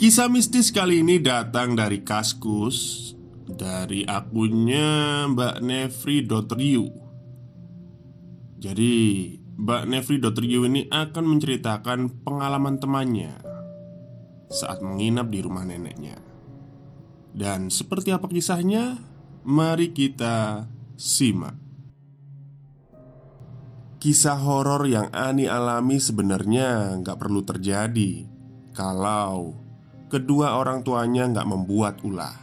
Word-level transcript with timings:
Kisah 0.00 0.32
mistis 0.32 0.72
kali 0.72 1.04
ini 1.04 1.20
datang 1.20 1.76
dari 1.76 2.00
Kaskus 2.00 3.12
Dari 3.44 4.08
akunnya 4.08 5.28
Mbak 5.28 5.60
Nefri.yu 5.60 6.88
Jadi 8.56 8.94
Mbak 9.60 9.82
Nefri.yu 9.92 10.64
ini 10.64 10.88
akan 10.88 11.24
menceritakan 11.36 12.24
pengalaman 12.24 12.80
temannya 12.80 13.44
Saat 14.48 14.80
menginap 14.80 15.28
di 15.28 15.44
rumah 15.44 15.68
neneknya 15.68 16.16
Dan 17.36 17.68
seperti 17.68 18.16
apa 18.16 18.24
kisahnya? 18.24 18.96
Mari 19.44 19.92
kita 19.92 20.64
simak 20.96 21.60
Kisah 24.00 24.40
horor 24.40 24.88
yang 24.88 25.12
Ani 25.12 25.44
alami 25.44 26.00
sebenarnya 26.00 26.96
nggak 27.04 27.20
perlu 27.20 27.44
terjadi 27.44 28.24
Kalau 28.72 29.59
kedua 30.10 30.58
orang 30.58 30.82
tuanya 30.82 31.30
nggak 31.30 31.46
membuat 31.46 32.02
ulah. 32.02 32.34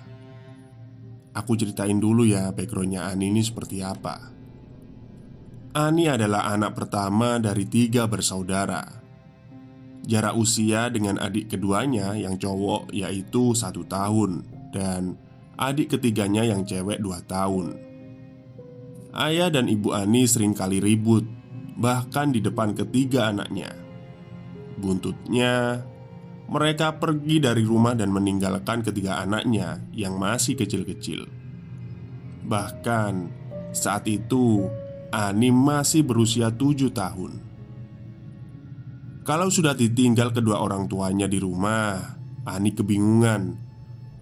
Aku 1.38 1.54
ceritain 1.54 2.00
dulu 2.02 2.26
ya 2.26 2.50
backgroundnya 2.50 3.12
Ani 3.12 3.30
ini 3.30 3.46
seperti 3.46 3.84
apa. 3.86 4.34
Ani 5.78 6.10
adalah 6.10 6.50
anak 6.50 6.74
pertama 6.74 7.38
dari 7.38 7.70
tiga 7.70 8.10
bersaudara. 8.10 8.82
Jarak 10.08 10.34
usia 10.40 10.90
dengan 10.90 11.20
adik 11.22 11.54
keduanya 11.54 12.18
yang 12.18 12.40
cowok 12.40 12.90
yaitu 12.96 13.54
satu 13.54 13.86
tahun 13.86 14.42
dan 14.74 15.20
adik 15.60 15.94
ketiganya 16.00 16.48
yang 16.48 16.66
cewek 16.66 16.98
dua 16.98 17.22
tahun. 17.28 17.78
Ayah 19.14 19.54
dan 19.54 19.70
ibu 19.70 19.94
Ani 19.94 20.26
sering 20.26 20.58
kali 20.58 20.82
ribut, 20.82 21.26
bahkan 21.78 22.34
di 22.34 22.42
depan 22.42 22.74
ketiga 22.74 23.30
anaknya. 23.30 23.70
Buntutnya 24.78 25.86
mereka 26.48 26.96
pergi 26.96 27.44
dari 27.44 27.64
rumah 27.68 27.92
dan 27.92 28.08
meninggalkan 28.12 28.80
ketiga 28.80 29.20
anaknya 29.20 29.84
yang 29.92 30.16
masih 30.16 30.56
kecil-kecil. 30.56 31.28
Bahkan 32.48 33.14
saat 33.76 34.08
itu 34.08 34.72
Ani 35.12 35.52
masih 35.52 36.04
berusia 36.08 36.52
tujuh 36.52 36.92
tahun. 36.92 37.40
Kalau 39.28 39.52
sudah 39.52 39.76
ditinggal 39.76 40.32
kedua 40.32 40.64
orang 40.64 40.88
tuanya 40.88 41.28
di 41.28 41.36
rumah, 41.40 42.16
Ani 42.48 42.72
kebingungan 42.72 43.60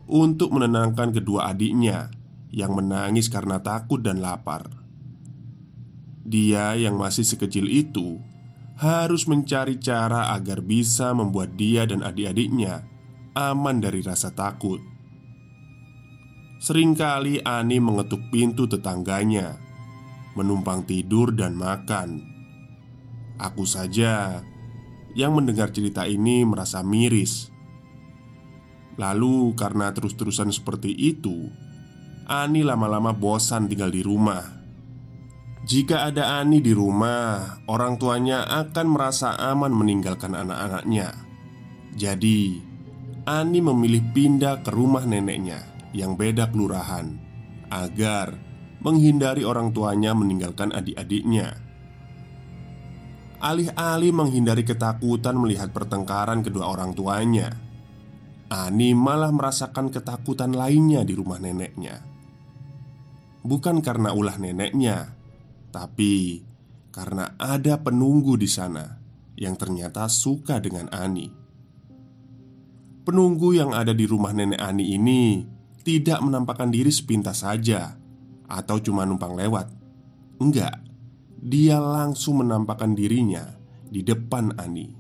untuk 0.10 0.50
menenangkan 0.50 1.14
kedua 1.14 1.54
adiknya 1.54 2.10
yang 2.50 2.74
menangis 2.74 3.30
karena 3.30 3.62
takut 3.62 4.02
dan 4.02 4.18
lapar. 4.18 4.66
Dia 6.26 6.74
yang 6.74 6.98
masih 6.98 7.22
sekecil 7.22 7.70
itu 7.70 8.18
harus 8.76 9.24
mencari 9.24 9.80
cara 9.80 10.36
agar 10.36 10.60
bisa 10.60 11.16
membuat 11.16 11.56
dia 11.56 11.88
dan 11.88 12.04
adik-adiknya 12.04 12.84
aman 13.36 13.80
dari 13.80 14.04
rasa 14.04 14.32
takut. 14.36 14.80
Seringkali 16.60 17.44
Ani 17.44 17.78
mengetuk 17.84 18.32
pintu 18.32 18.66
tetangganya, 18.66 19.60
menumpang 20.40 20.88
tidur 20.88 21.36
dan 21.36 21.56
makan. 21.56 22.24
Aku 23.36 23.68
saja 23.68 24.40
yang 25.16 25.36
mendengar 25.36 25.72
cerita 25.72 26.08
ini 26.08 26.48
merasa 26.48 26.80
miris. 26.80 27.52
Lalu, 28.96 29.52
karena 29.60 29.92
terus-terusan 29.92 30.56
seperti 30.56 30.96
itu, 30.96 31.52
Ani 32.26 32.64
lama-lama 32.64 33.12
bosan 33.12 33.68
tinggal 33.68 33.92
di 33.92 34.00
rumah 34.00 34.55
jika 35.66 36.06
ada 36.06 36.38
Ani 36.38 36.62
di 36.62 36.78
rumah, 36.78 37.58
orang 37.66 37.98
tuanya 37.98 38.46
akan 38.46 38.86
merasa 38.86 39.34
aman 39.34 39.74
meninggalkan 39.74 40.38
anak-anaknya. 40.38 41.10
Jadi, 41.98 42.62
Ani 43.26 43.66
memilih 43.66 44.06
pindah 44.14 44.62
ke 44.62 44.70
rumah 44.70 45.10
neneknya 45.10 45.90
yang 45.90 46.14
beda 46.14 46.54
kelurahan 46.54 47.18
agar 47.74 48.38
menghindari 48.86 49.42
orang 49.42 49.74
tuanya 49.74 50.14
meninggalkan 50.14 50.70
adik-adiknya. 50.70 51.58
Alih-alih 53.42 54.14
menghindari 54.14 54.62
ketakutan 54.62 55.34
melihat 55.34 55.74
pertengkaran 55.74 56.46
kedua 56.46 56.70
orang 56.70 56.94
tuanya, 56.94 57.58
Ani 58.54 58.94
malah 58.94 59.34
merasakan 59.34 59.90
ketakutan 59.90 60.54
lainnya 60.54 61.02
di 61.02 61.18
rumah 61.18 61.42
neneknya. 61.42 62.06
Bukan 63.42 63.82
karena 63.82 64.14
ulah 64.14 64.38
neneknya, 64.38 65.25
tapi 65.76 66.40
karena 66.96 67.36
ada 67.36 67.76
penunggu 67.76 68.40
di 68.40 68.48
sana 68.48 68.96
yang 69.36 69.60
ternyata 69.60 70.08
suka 70.08 70.64
dengan 70.64 70.88
Ani. 70.96 71.28
Penunggu 73.04 73.52
yang 73.52 73.76
ada 73.76 73.92
di 73.92 74.08
rumah 74.08 74.32
nenek 74.32 74.56
Ani 74.56 74.96
ini 74.96 75.44
tidak 75.84 76.24
menampakkan 76.24 76.72
diri 76.72 76.88
sepintas 76.88 77.44
saja 77.44 78.00
atau 78.48 78.80
cuma 78.80 79.04
numpang 79.04 79.36
lewat. 79.36 79.68
Enggak, 80.40 80.80
dia 81.44 81.84
langsung 81.84 82.40
menampakkan 82.40 82.96
dirinya 82.96 83.44
di 83.92 84.00
depan 84.00 84.56
Ani. 84.56 84.96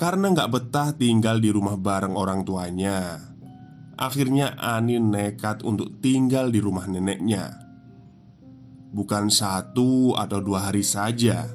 Karena 0.00 0.32
nggak 0.32 0.50
betah 0.50 0.96
tinggal 0.96 1.38
di 1.38 1.52
rumah 1.52 1.76
bareng 1.78 2.16
orang 2.16 2.42
tuanya, 2.42 3.20
akhirnya 3.94 4.56
Ani 4.58 4.98
nekat 4.98 5.62
untuk 5.62 6.00
tinggal 6.02 6.50
di 6.50 6.58
rumah 6.58 6.88
neneknya 6.90 7.61
bukan 8.92 9.32
satu 9.32 10.12
atau 10.14 10.38
dua 10.44 10.68
hari 10.68 10.84
saja, 10.84 11.48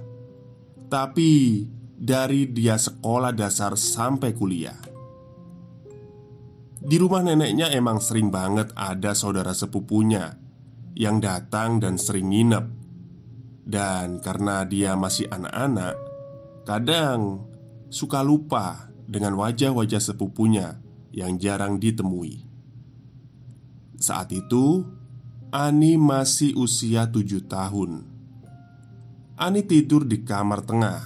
tapi 0.89 1.63
dari 1.97 2.49
dia 2.49 2.75
sekolah 2.75 3.31
dasar 3.31 3.77
sampai 3.77 4.33
kuliah. 4.33 4.77
Di 6.77 6.97
rumah 7.01 7.25
neneknya 7.25 7.73
emang 7.73 7.97
sering 8.01 8.29
banget 8.29 8.73
ada 8.77 9.17
saudara 9.17 9.53
sepupunya 9.53 10.37
yang 10.97 11.21
datang 11.21 11.77
dan 11.77 12.01
sering 12.01 12.33
nginep. 12.33 12.65
Dan 13.67 14.23
karena 14.23 14.63
dia 14.63 14.95
masih 14.95 15.27
anak-anak, 15.27 15.99
kadang 16.63 17.43
suka 17.91 18.23
lupa 18.23 18.87
dengan 19.03 19.35
wajah-wajah 19.35 19.99
sepupunya 19.99 20.79
yang 21.11 21.35
jarang 21.35 21.75
ditemui. 21.75 22.47
Saat 23.99 24.31
itu, 24.31 24.87
Ani 25.47 25.95
masih 25.95 26.59
usia 26.59 27.07
tujuh 27.07 27.47
tahun. 27.47 28.03
Ani 29.39 29.63
tidur 29.63 30.03
di 30.03 30.19
kamar 30.27 30.67
tengah 30.67 30.99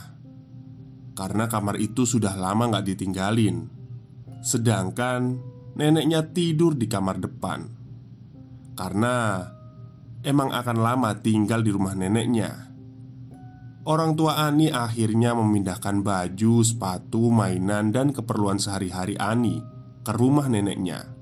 karena 1.13 1.45
kamar 1.45 1.77
itu 1.77 2.09
sudah 2.09 2.33
lama 2.33 2.73
gak 2.73 2.89
ditinggalin. 2.89 3.69
Sedangkan 4.41 5.37
neneknya 5.77 6.25
tidur 6.33 6.73
di 6.73 6.89
kamar 6.89 7.21
depan 7.21 7.69
karena 8.73 9.45
emang 10.25 10.49
akan 10.49 10.77
lama 10.81 11.13
tinggal 11.21 11.61
di 11.61 11.69
rumah 11.69 11.93
neneknya. 11.93 12.73
Orang 13.85 14.17
tua 14.17 14.41
Ani 14.41 14.73
akhirnya 14.73 15.37
memindahkan 15.37 16.01
baju, 16.01 16.65
sepatu, 16.65 17.29
mainan, 17.29 17.93
dan 17.93 18.09
keperluan 18.09 18.57
sehari-hari 18.57 19.21
Ani 19.21 19.61
ke 20.01 20.09
rumah 20.17 20.49
neneknya. 20.49 21.20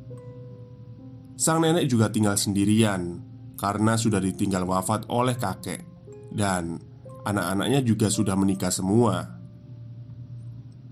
Sang 1.39 1.63
nenek 1.63 1.88
juga 1.88 2.12
tinggal 2.12 2.36
sendirian 2.36 3.24
karena 3.56 3.95
sudah 3.95 4.19
ditinggal 4.19 4.68
wafat 4.68 5.07
oleh 5.07 5.39
kakek, 5.39 5.88
dan 6.36 6.83
anak-anaknya 7.24 7.80
juga 7.80 8.12
sudah 8.12 8.36
menikah 8.36 8.75
semua. 8.75 9.39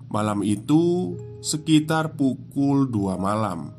Malam 0.07 0.47
itu, 0.47 1.19
sekitar 1.43 2.15
pukul 2.15 2.87
2 2.87 3.19
malam, 3.19 3.75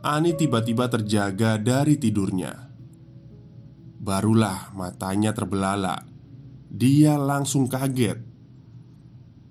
Ani 0.00 0.32
tiba-tiba 0.32 0.88
terjaga 0.88 1.60
dari 1.60 2.00
tidurnya. 2.00 2.72
Barulah 4.00 4.72
matanya 4.72 5.36
terbelalak. 5.36 6.08
Dia 6.72 7.20
langsung 7.20 7.68
kaget. 7.68 8.16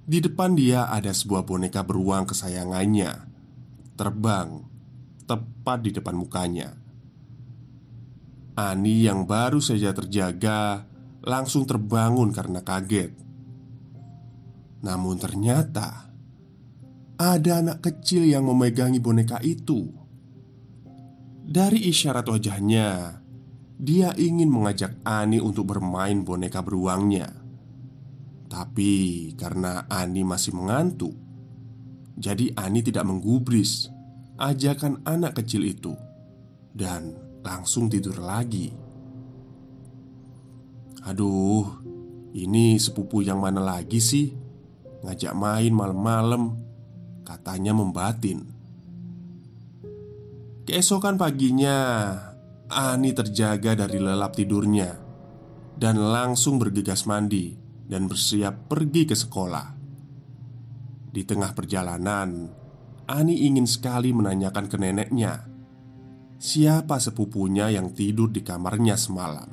Di 0.10 0.18
depan 0.26 0.58
dia 0.58 0.90
ada 0.90 1.14
sebuah 1.14 1.46
boneka 1.46 1.86
beruang 1.86 2.26
kesayangannya 2.26 3.30
terbang 3.94 4.79
tepat 5.30 5.86
di 5.86 5.94
depan 5.94 6.18
mukanya. 6.18 6.74
Ani 8.58 9.06
yang 9.06 9.30
baru 9.30 9.62
saja 9.62 9.94
terjaga 9.94 10.90
langsung 11.22 11.70
terbangun 11.70 12.34
karena 12.34 12.66
kaget. 12.66 13.14
Namun 14.82 15.22
ternyata 15.22 16.10
ada 17.20 17.52
anak 17.62 17.86
kecil 17.86 18.26
yang 18.26 18.50
memegangi 18.50 18.98
boneka 18.98 19.38
itu. 19.46 19.92
Dari 21.50 21.88
isyarat 21.88 22.26
wajahnya, 22.26 23.20
dia 23.78 24.12
ingin 24.18 24.50
mengajak 24.50 24.98
Ani 25.06 25.38
untuk 25.38 25.72
bermain 25.72 26.26
boneka 26.26 26.66
beruangnya. 26.66 27.32
Tapi 28.50 29.34
karena 29.38 29.86
Ani 29.88 30.26
masih 30.26 30.58
mengantuk, 30.58 31.14
jadi 32.20 32.52
Ani 32.60 32.84
tidak 32.84 33.08
menggubris 33.08 33.99
ajakan 34.40 35.04
anak 35.04 35.44
kecil 35.44 35.68
itu 35.68 35.94
dan 36.72 37.14
langsung 37.44 37.92
tidur 37.92 38.18
lagi. 38.24 38.72
Aduh, 41.04 41.68
ini 42.36 42.80
sepupu 42.80 43.20
yang 43.20 43.44
mana 43.44 43.60
lagi 43.60 44.00
sih? 44.00 44.32
Ngajak 45.04 45.34
main 45.36 45.72
malam-malam, 45.72 46.60
katanya 47.24 47.72
membatin. 47.72 48.48
Keesokan 50.68 51.16
paginya, 51.16 51.78
Ani 52.70 53.18
terjaga 53.18 53.74
dari 53.74 53.98
lelap 53.98 54.38
tidurnya 54.38 54.94
dan 55.74 55.98
langsung 55.98 56.62
bergegas 56.62 57.10
mandi 57.10 57.58
dan 57.90 58.06
bersiap 58.06 58.70
pergi 58.70 59.10
ke 59.10 59.16
sekolah. 59.18 59.68
Di 61.10 61.26
tengah 61.26 61.58
perjalanan, 61.58 62.30
Ani 63.10 63.42
ingin 63.50 63.66
sekali 63.66 64.14
menanyakan 64.14 64.70
ke 64.70 64.78
neneknya 64.78 65.50
Siapa 66.38 67.02
sepupunya 67.02 67.74
yang 67.74 67.90
tidur 67.90 68.30
di 68.30 68.46
kamarnya 68.46 68.94
semalam? 68.94 69.50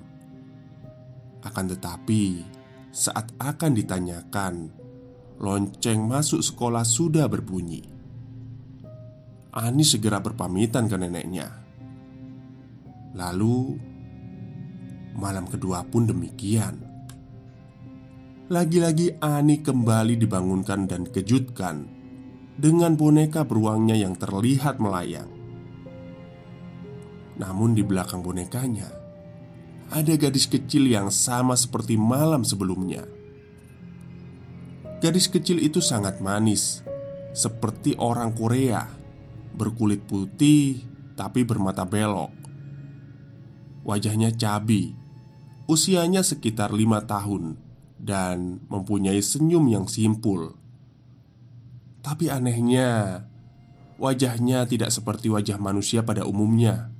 Akan 1.41 1.65
tetapi 1.73 2.45
Saat 2.93 3.33
akan 3.41 3.73
ditanyakan 3.73 4.55
Lonceng 5.37 6.01
masuk 6.05 6.41
sekolah 6.41 6.81
sudah 6.81 7.29
berbunyi. 7.29 7.85
Ani 9.53 9.85
segera 9.85 10.17
berpamitan 10.21 10.89
ke 10.89 10.97
neneknya. 10.97 11.49
Lalu 13.13 13.77
Malam 15.17 15.49
kedua 15.49 15.85
pun 15.85 16.05
demikian. 16.05 16.77
Lagi-lagi 18.53 19.17
Ani 19.21 19.65
kembali 19.65 20.21
dibangunkan 20.21 20.85
dan 20.85 21.09
kejutkan 21.09 21.96
dengan 22.57 22.97
boneka 22.97 23.45
beruangnya 23.45 23.97
yang 23.97 24.17
terlihat 24.17 24.81
melayang. 24.81 25.29
Namun, 27.37 27.77
di 27.77 27.85
belakang 27.85 28.25
bonekanya 28.25 28.89
ada 29.93 30.13
gadis 30.19 30.51
kecil 30.51 30.91
yang 30.91 31.15
sama 31.15 31.55
seperti 31.55 31.95
malam 31.95 32.43
sebelumnya. 32.43 33.07
Gadis 34.99 35.31
kecil 35.31 35.63
itu 35.63 35.79
sangat 35.79 36.19
manis, 36.19 36.83
seperti 37.37 37.95
orang 38.01 38.33
Korea, 38.33 38.89
berkulit 39.55 40.03
putih 40.09 40.83
tapi 41.17 41.45
bermata 41.47 41.85
belok. 41.85 42.33
Wajahnya 43.87 44.35
cabi, 44.35 44.93
usianya 45.71 46.21
sekitar 46.27 46.75
lima 46.75 47.05
tahun, 47.07 47.57
dan 47.97 48.61
mempunyai 48.69 49.23
senyum 49.23 49.65
yang 49.71 49.87
simpul. 49.87 50.59
Tapi 52.07 52.31
anehnya, 52.31 53.27
wajahnya 53.99 54.63
tidak 54.71 54.95
seperti 54.95 55.27
wajah 55.27 55.59
manusia 55.59 56.07
pada 56.07 56.23
umumnya. 56.23 56.95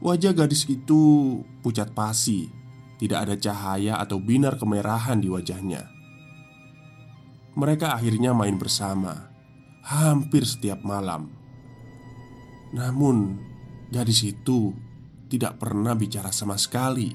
Wajah 0.00 0.32
gadis 0.32 0.64
itu 0.72 1.44
pucat 1.60 1.92
pasi, 1.92 2.48
tidak 2.96 3.28
ada 3.28 3.36
cahaya 3.36 4.00
atau 4.00 4.16
binar 4.16 4.56
kemerahan 4.56 5.20
di 5.20 5.28
wajahnya. 5.28 5.84
Mereka 7.60 7.92
akhirnya 7.92 8.32
main 8.32 8.56
bersama 8.56 9.28
hampir 9.84 10.48
setiap 10.48 10.80
malam. 10.80 11.28
Namun, 12.72 13.36
gadis 13.92 14.24
itu 14.24 14.72
tidak 15.28 15.60
pernah 15.60 15.92
bicara 15.92 16.32
sama 16.32 16.56
sekali. 16.56 17.12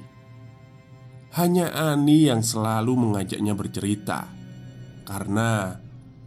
Hanya 1.34 1.74
Ani 1.74 2.30
yang 2.30 2.46
selalu 2.46 2.94
mengajaknya 2.94 3.58
bercerita, 3.58 4.30
karena 5.02 5.79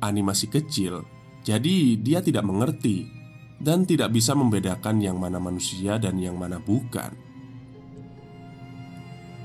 Ani 0.04 0.20
masih 0.20 0.52
kecil, 0.52 1.08
jadi 1.48 1.96
dia 1.96 2.20
tidak 2.20 2.44
mengerti 2.44 3.08
dan 3.64 3.88
tidak 3.88 4.12
bisa 4.12 4.36
membedakan 4.36 5.00
yang 5.00 5.16
mana 5.16 5.40
manusia 5.40 5.96
dan 5.96 6.20
yang 6.20 6.36
mana 6.36 6.60
bukan. 6.60 7.16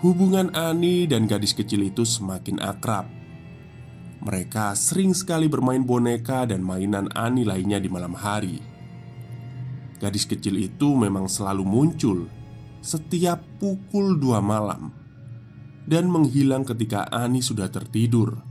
Hubungan 0.02 0.50
Ani 0.58 1.06
dan 1.06 1.30
gadis 1.30 1.54
kecil 1.54 1.86
itu 1.86 2.02
semakin 2.02 2.58
akrab. 2.58 3.06
Mereka 4.18 4.74
sering 4.74 5.14
sekali 5.14 5.46
bermain 5.46 5.82
boneka 5.86 6.42
dan 6.46 6.62
mainan 6.66 7.06
Ani 7.14 7.46
lainnya 7.46 7.78
di 7.78 7.86
malam 7.86 8.18
hari. 8.18 8.58
Gadis 9.98 10.26
kecil 10.26 10.58
itu 10.58 10.94
memang 10.94 11.30
selalu 11.30 11.62
muncul 11.66 12.18
setiap 12.78 13.42
pukul 13.58 14.18
dua 14.18 14.38
malam 14.38 14.94
dan 15.86 16.06
menghilang 16.06 16.62
ketika 16.62 17.10
Ani 17.10 17.42
sudah 17.42 17.66
tertidur 17.66 18.47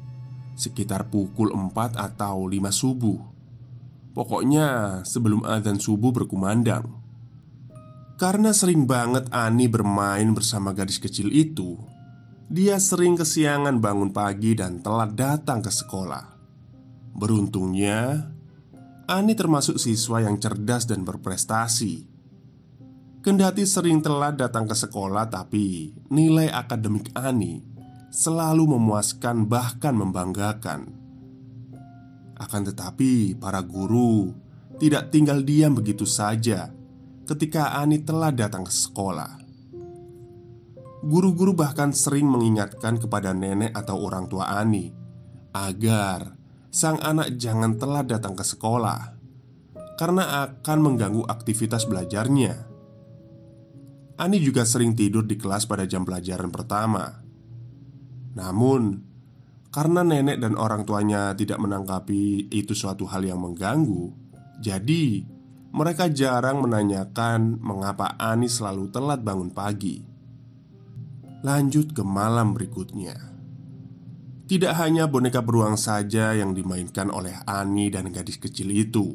sekitar 0.58 1.14
pukul 1.14 1.54
4 1.54 1.94
atau 1.94 2.50
5 2.50 2.74
subuh. 2.74 3.22
Pokoknya 4.18 5.00
sebelum 5.06 5.46
adzan 5.46 5.78
subuh 5.78 6.10
berkumandang. 6.10 6.90
Karena 8.18 8.50
sering 8.50 8.90
banget 8.90 9.30
Ani 9.30 9.70
bermain 9.70 10.26
bersama 10.34 10.74
gadis 10.74 10.98
kecil 10.98 11.30
itu, 11.30 11.78
dia 12.50 12.82
sering 12.82 13.14
kesiangan 13.14 13.78
bangun 13.78 14.10
pagi 14.10 14.58
dan 14.58 14.82
telat 14.82 15.14
datang 15.14 15.62
ke 15.62 15.70
sekolah. 15.70 16.26
Beruntungnya, 17.14 18.34
Ani 19.06 19.38
termasuk 19.38 19.78
siswa 19.78 20.26
yang 20.26 20.42
cerdas 20.42 20.90
dan 20.90 21.06
berprestasi. 21.06 22.10
Kendati 23.22 23.70
sering 23.70 24.02
telat 24.02 24.34
datang 24.42 24.66
ke 24.66 24.74
sekolah, 24.74 25.30
tapi 25.30 25.94
nilai 26.10 26.50
akademik 26.50 27.14
Ani 27.14 27.77
selalu 28.12 28.78
memuaskan, 28.78 29.46
bahkan 29.46 29.94
membanggakan. 29.94 30.94
Akan 32.38 32.62
tetapi, 32.64 33.34
para 33.38 33.60
guru 33.66 34.32
tidak 34.78 35.10
tinggal 35.10 35.42
diam 35.42 35.74
begitu 35.74 36.06
saja 36.06 36.70
ketika 37.26 37.76
Ani 37.82 38.06
telah 38.06 38.30
datang 38.30 38.64
ke 38.64 38.74
sekolah. 38.74 39.42
Guru-guru 41.02 41.54
bahkan 41.54 41.94
sering 41.94 42.30
mengingatkan 42.30 42.98
kepada 43.02 43.34
nenek 43.34 43.74
atau 43.74 44.02
orang 44.02 44.30
tua 44.30 44.50
Ani 44.54 44.94
agar 45.54 46.38
sang 46.70 47.02
anak 47.02 47.38
jangan 47.38 47.78
telah 47.78 48.06
datang 48.06 48.38
ke 48.38 48.46
sekolah 48.46 49.18
karena 49.98 50.46
akan 50.46 50.78
mengganggu 50.82 51.26
aktivitas 51.26 51.90
belajarnya. 51.90 52.70
Ani 54.18 54.38
juga 54.42 54.66
sering 54.66 54.98
tidur 54.98 55.26
di 55.26 55.38
kelas 55.38 55.70
pada 55.70 55.86
jam 55.86 56.02
pelajaran 56.02 56.50
pertama 56.50 57.27
namun, 58.38 59.02
karena 59.74 60.06
nenek 60.06 60.38
dan 60.38 60.54
orang 60.54 60.86
tuanya 60.86 61.34
tidak 61.34 61.58
menanggapi 61.58 62.54
itu 62.54 62.78
suatu 62.78 63.10
hal 63.10 63.26
yang 63.26 63.42
mengganggu, 63.42 64.14
jadi 64.62 65.26
mereka 65.74 66.10
jarang 66.10 66.62
menanyakan 66.62 67.58
mengapa 67.62 68.14
Ani 68.22 68.46
selalu 68.46 68.94
telat 68.94 69.26
bangun 69.26 69.50
pagi. 69.50 70.06
Lanjut 71.42 71.94
ke 71.94 72.02
malam 72.02 72.54
berikutnya. 72.58 73.14
Tidak 74.48 74.74
hanya 74.80 75.12
boneka 75.12 75.44
beruang 75.44 75.76
saja 75.76 76.32
yang 76.32 76.56
dimainkan 76.56 77.12
oleh 77.12 77.36
Ani 77.44 77.92
dan 77.92 78.10
gadis 78.10 78.40
kecil 78.40 78.72
itu. 78.72 79.14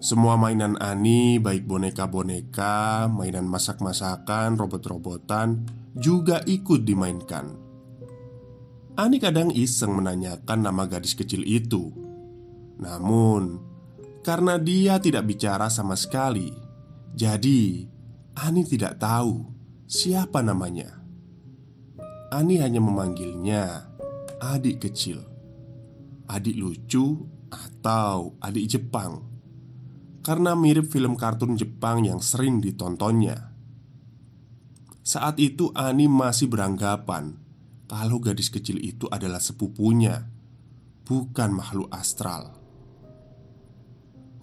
Semua 0.00 0.36
mainan 0.40 0.80
Ani, 0.80 1.36
baik 1.36 1.68
boneka-boneka, 1.68 3.08
mainan 3.08 3.48
masak-masakan, 3.48 4.56
robot-robotan, 4.56 5.64
juga 5.92 6.40
ikut 6.48 6.88
dimainkan. 6.88 7.59
Ani 8.98 9.22
kadang 9.22 9.54
iseng 9.54 9.94
menanyakan 9.94 10.66
nama 10.66 10.86
gadis 10.90 11.14
kecil 11.14 11.46
itu. 11.46 11.94
Namun, 12.80 13.60
karena 14.26 14.58
dia 14.58 14.98
tidak 14.98 15.30
bicara 15.30 15.70
sama 15.70 15.94
sekali, 15.94 16.50
jadi 17.14 17.86
Ani 18.40 18.62
tidak 18.66 18.98
tahu 18.98 19.46
siapa 19.86 20.40
namanya. 20.40 21.00
Ani 22.30 22.62
hanya 22.62 22.78
memanggilnya 22.78 23.90
adik 24.38 24.86
kecil, 24.86 25.20
adik 26.30 26.54
lucu, 26.54 27.26
atau 27.50 28.38
adik 28.38 28.70
Jepang, 28.70 29.26
karena 30.22 30.54
mirip 30.54 30.86
film 30.86 31.18
kartun 31.18 31.58
Jepang 31.58 32.06
yang 32.06 32.22
sering 32.22 32.62
ditontonnya. 32.62 33.50
Saat 35.02 35.42
itu, 35.42 35.74
Ani 35.74 36.06
masih 36.06 36.46
beranggapan 36.46 37.39
kalau 37.90 38.22
gadis 38.22 38.54
kecil 38.54 38.78
itu 38.78 39.10
adalah 39.10 39.42
sepupunya, 39.42 40.22
bukan 41.02 41.50
makhluk 41.50 41.90
astral. 41.90 42.54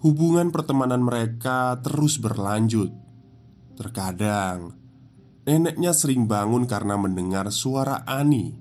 Hubungan 0.04 0.52
pertemanan 0.52 1.00
mereka 1.00 1.80
terus 1.80 2.20
berlanjut. 2.20 2.92
Terkadang 3.72 4.76
neneknya 5.48 5.96
sering 5.96 6.28
bangun 6.28 6.68
karena 6.68 7.00
mendengar 7.00 7.48
suara 7.48 8.04
Ani 8.04 8.52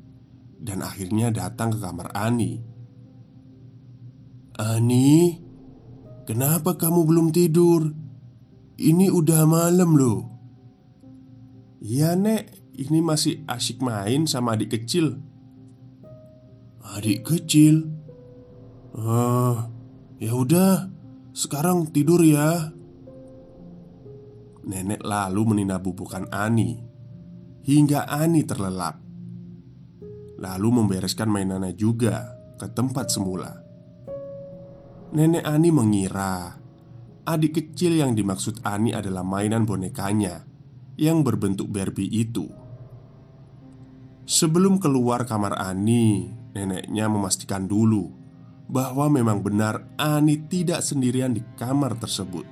dan 0.56 0.80
akhirnya 0.80 1.36
datang 1.36 1.76
ke 1.76 1.84
kamar 1.84 2.16
Ani. 2.16 2.64
"Ani, 4.56 5.36
kenapa 6.24 6.80
kamu 6.80 7.04
belum 7.04 7.28
tidur? 7.36 7.92
Ini 8.80 9.12
udah 9.12 9.44
malam 9.44 10.00
loh." 10.00 10.20
"Iya, 11.84 12.16
Nek. 12.16 12.67
Ini 12.78 13.02
masih 13.02 13.42
asyik 13.50 13.82
main 13.82 14.30
sama 14.30 14.54
adik 14.54 14.78
kecil." 14.78 15.18
"Adik 16.86 17.26
kecil?" 17.26 17.90
"Ah, 18.94 19.68
ya 20.22 20.38
udah. 20.38 20.98
Sekarang 21.38 21.94
tidur 21.94 22.26
ya 22.26 22.74
Nenek 24.66 25.06
lalu 25.06 25.54
meninabubukan 25.54 26.34
Ani 26.34 26.82
Hingga 27.62 28.10
Ani 28.10 28.42
terlelap 28.42 28.98
Lalu 30.42 30.70
membereskan 30.82 31.30
mainannya 31.30 31.78
juga 31.78 32.42
ke 32.58 32.74
tempat 32.74 33.14
semula 33.14 33.54
Nenek 35.14 35.46
Ani 35.46 35.70
mengira 35.70 36.58
Adik 37.30 37.62
kecil 37.62 38.02
yang 38.02 38.18
dimaksud 38.18 38.66
Ani 38.66 38.98
adalah 38.98 39.22
mainan 39.22 39.62
bonekanya 39.62 40.42
Yang 40.98 41.22
berbentuk 41.22 41.70
Barbie 41.70 42.10
itu 42.10 42.50
Sebelum 44.28 44.84
keluar 44.84 45.24
kamar 45.24 45.56
Ani 45.56 46.36
Neneknya 46.58 47.06
memastikan 47.06 47.70
dulu 47.70 48.10
bahwa 48.66 49.14
memang 49.14 49.46
benar 49.46 49.86
Ani 49.94 50.42
tidak 50.50 50.82
sendirian 50.82 51.30
di 51.30 51.46
kamar 51.54 51.94
tersebut. 52.02 52.50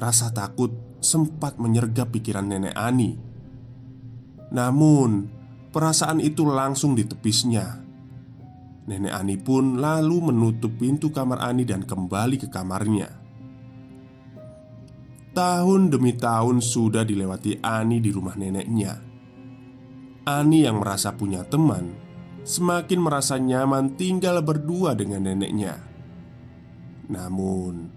Rasa 0.00 0.32
takut 0.32 0.72
sempat 1.04 1.60
menyergap 1.60 2.08
pikiran 2.08 2.48
nenek 2.48 2.72
Ani. 2.72 3.20
Namun, 4.56 5.28
perasaan 5.68 6.24
itu 6.24 6.48
langsung 6.48 6.96
ditepisnya. 6.96 7.84
Nenek 8.88 9.12
Ani 9.12 9.36
pun 9.36 9.76
lalu 9.76 10.32
menutup 10.32 10.80
pintu 10.80 11.12
kamar 11.12 11.44
Ani 11.44 11.68
dan 11.68 11.84
kembali 11.84 12.40
ke 12.40 12.48
kamarnya. 12.48 13.20
Tahun 15.36 15.92
demi 15.92 16.16
tahun 16.16 16.64
sudah 16.64 17.04
dilewati 17.04 17.60
Ani 17.60 18.00
di 18.00 18.08
rumah 18.08 18.34
neneknya. 18.34 19.09
Ani 20.28 20.68
yang 20.68 20.84
merasa 20.84 21.16
punya 21.16 21.44
teman 21.48 21.96
semakin 22.44 23.00
merasa 23.00 23.36
nyaman 23.36 23.96
tinggal 23.96 24.40
berdua 24.40 24.96
dengan 24.96 25.28
neneknya. 25.28 25.76
Namun, 27.10 27.90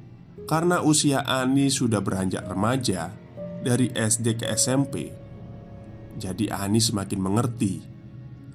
karena 0.48 0.84
usia 0.84 1.24
Ani 1.24 1.72
sudah 1.72 2.04
beranjak 2.04 2.44
remaja 2.48 3.14
dari 3.64 3.92
SD 3.94 4.44
ke 4.44 4.46
SMP, 4.54 5.14
jadi 6.18 6.46
Ani 6.54 6.80
semakin 6.84 7.20
mengerti 7.22 7.84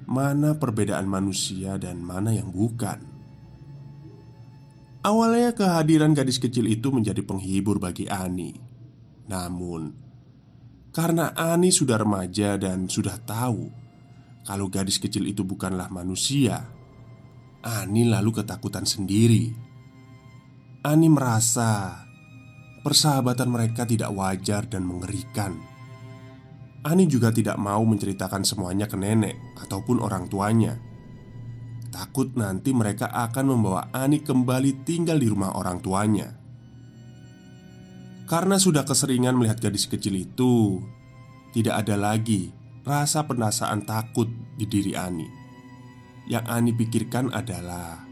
mana 0.09 0.57
perbedaan 0.57 1.05
manusia 1.05 1.77
dan 1.77 2.01
mana 2.01 2.33
yang 2.33 2.49
bukan. 2.49 3.05
Awalnya 4.99 5.55
kehadiran 5.55 6.11
gadis 6.11 6.41
kecil 6.41 6.67
itu 6.67 6.91
menjadi 6.91 7.23
penghibur 7.23 7.79
bagi 7.79 8.09
Ani. 8.11 8.51
Namun, 9.31 10.08
karena 10.89 11.33
Ani 11.37 11.69
sudah 11.69 12.01
remaja 12.01 12.57
dan 12.57 12.89
sudah 12.89 13.17
tahu 13.21 13.69
kalau 14.49 14.65
gadis 14.65 14.97
kecil 14.97 15.29
itu 15.29 15.45
bukanlah 15.45 15.93
manusia, 15.93 16.65
Ani 17.61 18.09
lalu 18.09 18.41
ketakutan 18.41 18.87
sendiri. 18.87 19.53
Ani 20.81 21.11
merasa 21.11 22.01
persahabatan 22.81 23.51
mereka 23.51 23.83
tidak 23.83 24.09
wajar 24.15 24.65
dan 24.65 24.87
mengerikan. 24.87 25.59
Ani 26.81 27.05
juga 27.05 27.35
tidak 27.35 27.59
mau 27.59 27.83
menceritakan 27.83 28.47
semuanya 28.47 28.87
ke 28.87 28.95
nenek 28.95 29.35
ataupun 29.59 29.99
orang 29.99 30.31
tuanya. 30.31 30.79
Takut 31.91 32.31
nanti 32.39 32.71
mereka 32.71 33.11
akan 33.11 33.45
membawa 33.53 33.91
Ani 33.91 34.23
kembali 34.23 34.87
tinggal 34.87 35.19
di 35.19 35.27
rumah 35.27 35.53
orang 35.59 35.83
tuanya. 35.83 36.38
Karena 38.29 38.61
sudah 38.61 38.85
keseringan 38.85 39.33
melihat 39.33 39.57
gadis 39.57 39.89
kecil 39.89 40.13
itu, 40.13 40.77
tidak 41.49 41.81
ada 41.81 41.97
lagi 41.97 42.53
rasa 42.85 43.25
penasaan 43.25 43.89
takut 43.89 44.29
di 44.53 44.69
diri 44.69 44.93
Ani. 44.93 45.25
Yang 46.29 46.45
Ani 46.45 46.71
pikirkan 46.77 47.33
adalah 47.33 48.05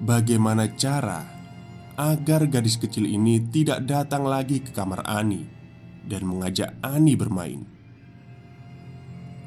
bagaimana 0.00 0.72
cara 0.72 1.20
agar 2.00 2.48
gadis 2.48 2.80
kecil 2.80 3.04
ini 3.04 3.44
tidak 3.52 3.84
datang 3.84 4.24
lagi 4.24 4.64
ke 4.64 4.72
kamar 4.72 5.04
Ani 5.04 5.44
dan 6.08 6.24
mengajak 6.24 6.72
Ani 6.80 7.12
bermain. 7.12 7.60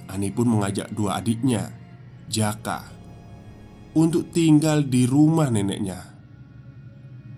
Ani 0.05 0.29
pun 0.29 0.53
mengajak 0.53 0.93
dua 0.93 1.17
adiknya, 1.17 1.74
Jaka, 2.29 2.86
untuk 3.98 4.29
tinggal 4.29 4.86
di 4.86 5.10
rumah 5.10 5.50
neneknya. 5.50 6.13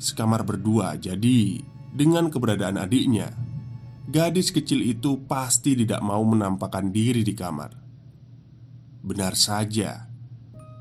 Sekamar 0.03 0.43
berdua, 0.43 0.99
jadi 0.99 1.70
dengan 1.91 2.31
keberadaan 2.31 2.79
adiknya, 2.79 3.31
Gadis 4.11 4.51
kecil 4.51 4.83
itu 4.83 5.23
pasti 5.23 5.71
tidak 5.71 6.03
mau 6.03 6.19
menampakkan 6.27 6.91
diri 6.91 7.23
di 7.23 7.31
kamar. 7.31 7.71
Benar 9.07 9.39
saja, 9.39 10.03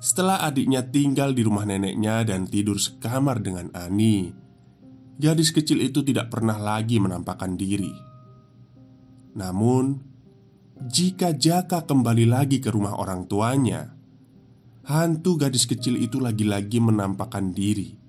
setelah 0.02 0.43
adiknya 0.43 0.83
tinggal 0.90 1.31
di 1.31 1.47
rumah 1.47 1.62
neneknya 1.62 2.26
dan 2.26 2.50
tidur 2.50 2.83
sekamar 2.83 3.38
dengan 3.38 3.71
Ani, 3.71 4.35
gadis 5.14 5.55
kecil 5.55 5.79
itu 5.79 6.02
tidak 6.02 6.35
pernah 6.35 6.59
lagi 6.59 6.99
menampakkan 6.99 7.55
diri. 7.55 7.95
Namun, 9.38 10.02
jika 10.90 11.31
Jaka 11.31 11.87
kembali 11.87 12.26
lagi 12.26 12.59
ke 12.59 12.75
rumah 12.75 12.99
orang 12.99 13.31
tuanya, 13.31 13.95
hantu 14.90 15.38
gadis 15.38 15.71
kecil 15.71 16.02
itu 16.02 16.19
lagi-lagi 16.19 16.83
menampakkan 16.83 17.55
diri 17.55 18.00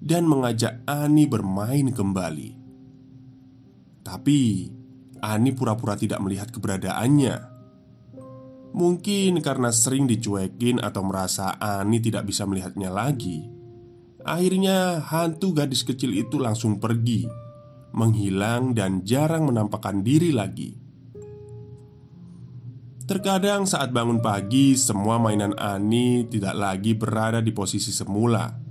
dan 0.00 0.24
mengajak 0.24 0.80
Ani 0.88 1.28
bermain 1.28 1.92
kembali. 1.92 2.50
Tapi 4.00 4.40
Ani 5.20 5.52
pura-pura 5.52 5.94
tidak 5.94 6.24
melihat 6.24 6.48
keberadaannya. 6.48 7.36
Mungkin 8.72 9.44
karena 9.44 9.68
sering 9.68 10.08
dicuekin 10.08 10.80
atau 10.80 11.04
merasa 11.04 11.60
Ani 11.60 12.00
tidak 12.00 12.24
bisa 12.24 12.48
melihatnya 12.48 12.88
lagi. 12.88 13.44
Akhirnya 14.24 15.00
hantu 15.04 15.52
gadis 15.52 15.84
kecil 15.84 16.16
itu 16.16 16.40
langsung 16.40 16.80
pergi, 16.80 17.28
menghilang 17.92 18.72
dan 18.72 19.04
jarang 19.04 19.48
menampakkan 19.48 20.00
diri 20.00 20.32
lagi. 20.32 20.76
Terkadang 23.10 23.66
saat 23.66 23.90
bangun 23.90 24.22
pagi, 24.22 24.78
semua 24.78 25.18
mainan 25.18 25.50
Ani 25.58 26.30
tidak 26.30 26.54
lagi 26.54 26.94
berada 26.94 27.42
di 27.42 27.50
posisi 27.50 27.90
semula. 27.90 28.69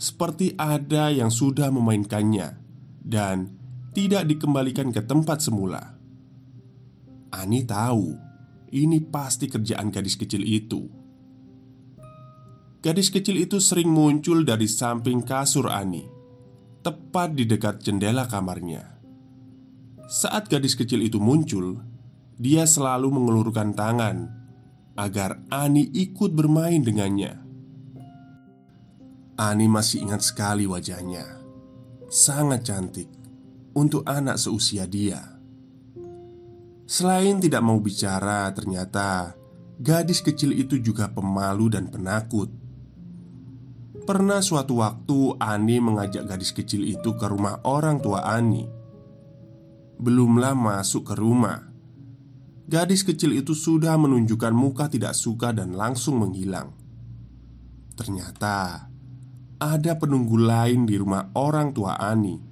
Seperti 0.00 0.56
ada 0.56 1.12
yang 1.12 1.28
sudah 1.28 1.68
memainkannya 1.68 2.56
dan 3.04 3.52
tidak 3.92 4.24
dikembalikan 4.32 4.96
ke 4.96 5.04
tempat 5.04 5.44
semula. 5.44 6.00
Ani 7.36 7.68
tahu 7.68 8.16
ini 8.72 9.02
pasti 9.04 9.50
kerjaan 9.50 9.92
gadis 9.92 10.16
kecil 10.16 10.40
itu. 10.40 10.88
Gadis 12.80 13.12
kecil 13.12 13.44
itu 13.44 13.60
sering 13.60 13.92
muncul 13.92 14.40
dari 14.40 14.64
samping 14.64 15.20
kasur 15.20 15.68
Ani, 15.68 16.08
tepat 16.80 17.36
di 17.36 17.44
dekat 17.44 17.84
jendela 17.84 18.24
kamarnya. 18.24 19.04
Saat 20.08 20.48
gadis 20.48 20.80
kecil 20.80 21.04
itu 21.04 21.20
muncul, 21.20 21.76
dia 22.40 22.64
selalu 22.64 23.12
mengelurkan 23.12 23.76
tangan 23.76 24.32
agar 24.96 25.44
Ani 25.52 25.92
ikut 25.92 26.32
bermain 26.32 26.80
dengannya. 26.80 27.39
Ani 29.40 29.72
masih 29.72 30.04
ingat 30.04 30.20
sekali 30.20 30.68
wajahnya, 30.68 31.24
sangat 32.12 32.68
cantik 32.68 33.08
untuk 33.72 34.04
anak 34.04 34.36
seusia 34.36 34.84
dia. 34.84 35.40
Selain 36.84 37.40
tidak 37.40 37.64
mau 37.64 37.80
bicara, 37.80 38.52
ternyata 38.52 39.32
gadis 39.80 40.20
kecil 40.20 40.52
itu 40.52 40.76
juga 40.76 41.08
pemalu 41.08 41.72
dan 41.72 41.88
penakut. 41.88 42.52
Pernah 44.04 44.44
suatu 44.44 44.84
waktu 44.84 45.40
Ani 45.40 45.80
mengajak 45.80 46.28
gadis 46.28 46.52
kecil 46.52 46.84
itu 46.84 47.16
ke 47.16 47.24
rumah 47.24 47.64
orang 47.64 47.96
tua 47.96 48.28
Ani. 48.28 48.68
Belumlah 49.96 50.52
masuk 50.52 51.08
ke 51.08 51.14
rumah, 51.16 51.64
gadis 52.68 53.00
kecil 53.08 53.32
itu 53.32 53.56
sudah 53.56 53.96
menunjukkan 53.96 54.52
muka 54.52 54.92
tidak 54.92 55.16
suka 55.16 55.56
dan 55.56 55.72
langsung 55.72 56.20
menghilang. 56.20 56.76
Ternyata 57.96 58.89
ada 59.60 59.94
penunggu 60.00 60.40
lain 60.40 60.88
di 60.88 60.96
rumah 60.96 61.28
orang 61.36 61.76
tua 61.76 62.00
Ani 62.00 62.50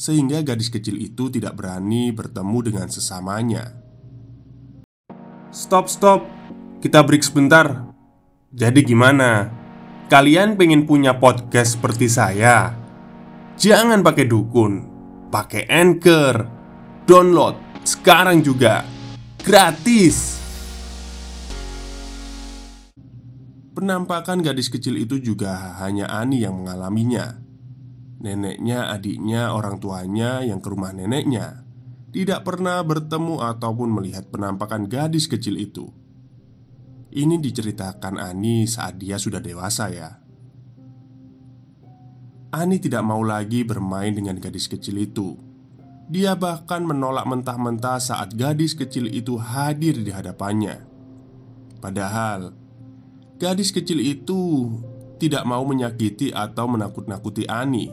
sehingga 0.00 0.40
gadis 0.40 0.72
kecil 0.72 0.96
itu 0.96 1.28
tidak 1.28 1.60
berani 1.60 2.08
bertemu 2.08 2.58
dengan 2.72 2.88
sesamanya. 2.88 3.76
Stop, 5.52 5.92
stop, 5.92 6.24
kita 6.80 7.04
break 7.04 7.20
sebentar. 7.20 7.92
Jadi, 8.48 8.80
gimana? 8.80 9.52
Kalian 10.08 10.56
pengen 10.56 10.88
punya 10.88 11.20
podcast 11.20 11.76
seperti 11.76 12.08
saya? 12.08 12.72
Jangan 13.60 14.00
pakai 14.00 14.24
dukun, 14.24 14.72
pakai 15.28 15.68
anchor, 15.68 16.48
download 17.04 17.84
sekarang 17.84 18.40
juga 18.40 18.88
gratis. 19.44 20.39
Penampakan 23.70 24.42
gadis 24.42 24.66
kecil 24.66 24.98
itu 24.98 25.22
juga 25.22 25.78
hanya 25.78 26.10
Ani 26.10 26.42
yang 26.42 26.58
mengalaminya. 26.58 27.38
Neneknya, 28.20 28.90
adiknya, 28.92 29.54
orang 29.54 29.80
tuanya 29.80 30.42
yang 30.44 30.60
ke 30.60 30.68
rumah 30.68 30.92
neneknya 30.92 31.64
tidak 32.10 32.42
pernah 32.42 32.82
bertemu 32.82 33.38
ataupun 33.38 33.88
melihat 33.94 34.26
penampakan 34.28 34.90
gadis 34.90 35.30
kecil 35.30 35.54
itu. 35.56 35.86
Ini 37.10 37.38
diceritakan 37.38 38.18
Ani 38.18 38.66
saat 38.66 38.98
dia 38.98 39.18
sudah 39.18 39.38
dewasa, 39.38 39.90
ya. 39.90 40.10
Ani 42.50 42.82
tidak 42.82 43.06
mau 43.06 43.22
lagi 43.22 43.62
bermain 43.62 44.10
dengan 44.10 44.38
gadis 44.42 44.66
kecil 44.66 44.98
itu. 44.98 45.38
Dia 46.10 46.34
bahkan 46.34 46.82
menolak 46.82 47.22
mentah-mentah 47.30 48.02
saat 48.02 48.34
gadis 48.34 48.74
kecil 48.74 49.06
itu 49.06 49.38
hadir 49.38 49.94
di 50.02 50.10
hadapannya. 50.10 50.82
Padahal 51.78 52.59
gadis 53.40 53.72
kecil 53.72 54.04
itu 54.04 54.68
tidak 55.16 55.48
mau 55.48 55.64
menyakiti 55.64 56.28
atau 56.28 56.68
menakut-nakuti 56.68 57.48
Ani. 57.48 57.88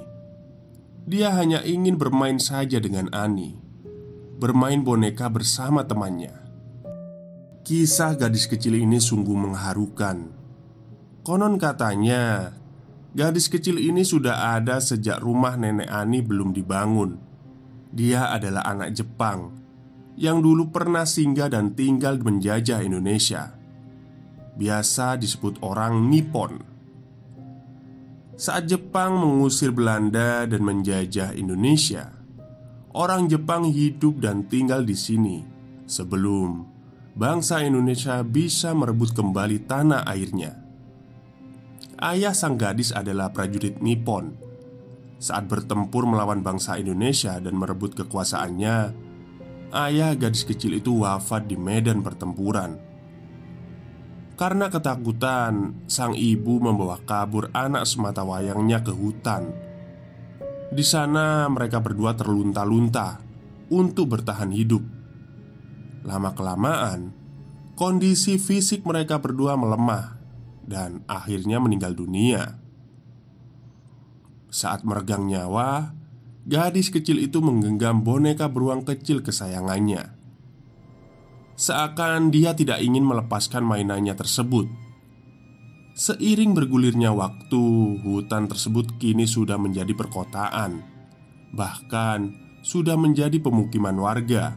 Dia 1.07 1.31
hanya 1.39 1.63
ingin 1.63 1.95
bermain 1.95 2.35
saja 2.35 2.83
dengan 2.83 3.07
Ani 3.15 3.55
Bermain 4.37 4.83
boneka 4.83 5.31
bersama 5.31 5.87
temannya. 5.87 6.35
Kisah 7.63 8.19
gadis 8.19 8.43
kecil 8.45 8.75
ini 8.75 8.99
sungguh 8.99 9.33
mengharukan. 9.33 10.35
Konon 11.23 11.55
katanya 11.55 12.53
Gadis 13.17 13.49
kecil 13.49 13.81
ini 13.81 14.05
sudah 14.05 14.59
ada 14.59 14.77
sejak 14.77 15.23
rumah 15.23 15.57
nenek 15.57 15.89
Ani 15.89 16.21
belum 16.21 16.53
dibangun. 16.53 17.17
Dia 17.89 18.29
adalah 18.29 18.67
anak 18.67 18.93
Jepang 18.93 19.57
Yang 20.19 20.37
dulu 20.43 20.63
pernah 20.69 21.07
singgah 21.07 21.49
dan 21.49 21.73
tinggal 21.73 22.19
menjajah 22.21 22.83
Indonesia 22.83 23.56
Biasa 24.57 25.21
disebut 25.21 25.61
orang 25.61 26.09
Nippon 26.09 26.77
saat 28.37 28.69
Jepang 28.69 29.17
mengusir 29.17 29.73
Belanda 29.73 30.45
dan 30.45 30.61
menjajah 30.61 31.33
Indonesia, 31.33 32.13
orang 32.93 33.25
Jepang 33.25 33.65
hidup 33.65 34.21
dan 34.21 34.45
tinggal 34.45 34.85
di 34.85 34.93
sini 34.93 35.41
sebelum 35.89 36.61
bangsa 37.17 37.65
Indonesia 37.65 38.21
bisa 38.21 38.77
merebut 38.77 39.17
kembali 39.17 39.65
tanah 39.65 40.05
airnya. 40.05 40.53
Ayah 41.97 42.37
sang 42.37 42.61
gadis 42.61 42.93
adalah 42.93 43.33
prajurit 43.33 43.81
Nippon. 43.81 44.37
Saat 45.17 45.49
bertempur 45.49 46.05
melawan 46.05 46.45
bangsa 46.45 46.77
Indonesia 46.77 47.41
dan 47.41 47.57
merebut 47.57 47.97
kekuasaannya, 47.97 48.77
ayah 49.73 50.13
gadis 50.13 50.45
kecil 50.45 50.77
itu 50.77 51.01
wafat 51.01 51.49
di 51.49 51.57
medan 51.57 52.05
pertempuran. 52.05 52.86
Karena 54.37 54.69
ketakutan, 54.69 55.81
sang 55.89 56.13
ibu 56.13 56.61
membawa 56.61 57.01
kabur 57.01 57.49
anak 57.57 57.89
semata 57.89 58.21
wayangnya 58.21 58.85
ke 58.85 58.93
hutan. 58.93 59.49
Di 60.69 60.85
sana, 60.85 61.49
mereka 61.49 61.81
berdua 61.81 62.13
terlunta-lunta 62.13 63.17
untuk 63.73 64.13
bertahan 64.13 64.53
hidup. 64.53 64.85
Lama-kelamaan, 66.05 67.17
kondisi 67.73 68.37
fisik 68.37 68.85
mereka 68.85 69.17
berdua 69.17 69.57
melemah 69.57 70.21
dan 70.67 71.01
akhirnya 71.09 71.57
meninggal 71.57 71.97
dunia. 71.97 72.61
Saat 74.53 74.85
meregang 74.85 75.25
nyawa, 75.25 75.97
gadis 76.45 76.93
kecil 76.93 77.25
itu 77.25 77.41
menggenggam 77.41 78.05
boneka 78.05 78.53
beruang 78.53 78.85
kecil 78.85 79.25
kesayangannya. 79.25 80.16
Seakan 81.57 82.29
dia 82.29 82.53
tidak 82.53 82.85
ingin 82.85 83.01
melepaskan 83.01 83.65
mainannya 83.65 84.13
tersebut. 84.13 84.69
Seiring 85.97 86.53
bergulirnya 86.53 87.09
waktu, 87.09 87.57
hutan 88.05 88.45
tersebut 88.45 89.01
kini 89.01 89.25
sudah 89.25 89.57
menjadi 89.57 89.97
perkotaan 89.97 90.85
Bahkan 91.57 92.19
sudah 92.61 92.93
menjadi 92.93 93.41
pemukiman 93.41 93.97
warga. 93.97 94.53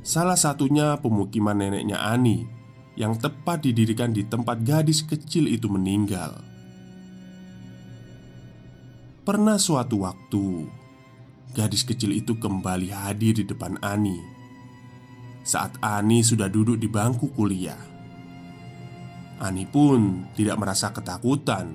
Salah 0.00 0.40
satunya 0.40 0.96
pemukiman 0.96 1.60
neneknya 1.60 2.00
Ani 2.00 2.48
Yang 2.96 3.28
tepat 3.28 3.68
didirikan 3.68 4.16
di 4.16 4.24
tempat 4.24 4.64
gadis 4.64 5.04
kecil 5.04 5.44
itu 5.44 5.68
meninggal. 5.68 6.40
Pernah 9.28 9.60
suatu 9.60 10.08
waktu 10.08 10.44
Gadis 11.52 11.84
kecil 11.84 12.16
itu 12.16 12.40
kembali 12.40 12.88
hadir 12.88 13.36
di 13.36 13.44
depan 13.44 13.76
Ani 13.84 14.31
saat 15.42 15.74
Ani 15.82 16.22
sudah 16.22 16.46
duduk 16.46 16.78
di 16.78 16.86
bangku 16.86 17.30
kuliah. 17.34 17.78
Ani 19.42 19.66
pun 19.66 20.30
tidak 20.38 20.56
merasa 20.62 20.94
ketakutan. 20.94 21.74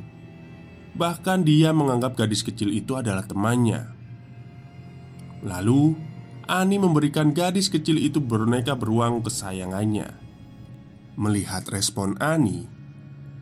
Bahkan 0.95 1.43
dia 1.43 1.75
menganggap 1.75 2.15
gadis 2.15 2.41
kecil 2.41 2.71
itu 2.73 2.95
adalah 2.95 3.27
temannya. 3.27 3.91
Lalu, 5.43 5.93
Ani 6.47 6.80
memberikan 6.80 7.36
gadis 7.36 7.67
kecil 7.67 7.99
itu 7.99 8.23
boneka 8.23 8.80
beruang 8.80 9.19
kesayangannya. 9.19 10.15
Melihat 11.19 11.67
respon 11.67 12.15
Ani, 12.23 12.71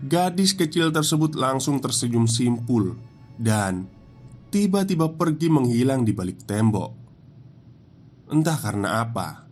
gadis 0.09 0.57
kecil 0.57 0.89
tersebut 0.89 1.37
langsung 1.37 1.77
tersenyum 1.77 2.25
simpul 2.25 2.97
dan 3.37 3.85
tiba-tiba 4.49 5.13
pergi 5.13 5.53
menghilang 5.53 6.01
di 6.01 6.17
balik 6.17 6.49
tembok. 6.49 6.91
Entah 8.33 8.57
karena 8.57 9.05
apa, 9.05 9.44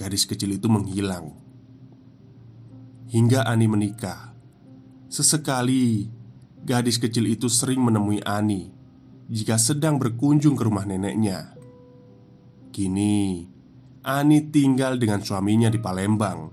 gadis 0.00 0.24
kecil 0.24 0.56
itu 0.56 0.64
menghilang. 0.72 1.36
Hingga 3.12 3.44
Ani 3.44 3.68
menikah, 3.68 4.32
sesekali 5.12 6.08
gadis 6.64 6.96
kecil 6.96 7.28
itu 7.28 7.52
sering 7.52 7.84
menemui 7.84 8.24
Ani 8.24 8.72
jika 9.28 9.60
sedang 9.60 10.00
berkunjung 10.00 10.56
ke 10.56 10.64
rumah 10.64 10.88
neneknya. 10.88 11.52
Kini, 12.72 13.44
Ani 14.00 14.48
tinggal 14.48 14.96
dengan 14.96 15.20
suaminya 15.20 15.68
di 15.68 15.76
Palembang. 15.76 16.48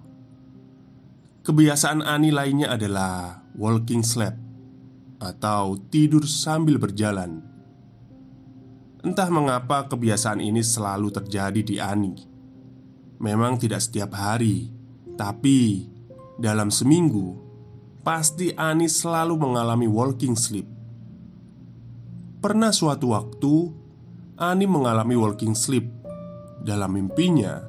Kebiasaan 1.47 2.03
Ani 2.03 2.36
lainnya 2.36 2.75
adalah 2.75 3.47
walking 3.55 4.03
sleep 4.03 4.36
atau 5.23 5.79
tidur 5.88 6.27
sambil 6.27 6.75
berjalan. 6.75 7.39
Entah 9.07 9.31
mengapa 9.31 9.88
kebiasaan 9.88 10.43
ini 10.43 10.60
selalu 10.60 11.15
terjadi 11.15 11.62
di 11.63 11.79
Ani 11.79 12.37
Memang 13.17 13.58
tidak 13.58 13.82
setiap 13.82 14.13
hari, 14.13 14.69
tapi 15.17 15.89
dalam 16.38 16.69
seminggu 16.69 17.34
pasti 18.06 18.53
Ani 18.53 18.86
selalu 18.86 19.36
mengalami 19.36 19.89
walking 19.89 20.38
sleep. 20.38 20.69
Pernah 22.38 22.69
suatu 22.69 23.12
waktu 23.17 23.73
Ani 24.38 24.69
mengalami 24.69 25.17
walking 25.17 25.58
sleep. 25.58 25.89
Dalam 26.62 26.93
mimpinya, 26.93 27.65